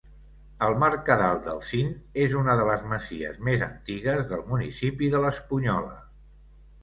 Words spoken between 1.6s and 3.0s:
Cint és una de les